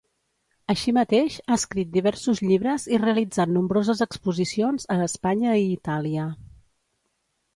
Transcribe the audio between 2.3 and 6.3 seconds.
llibres i realitzat nombroses exposicions a Espanya i Itàlia.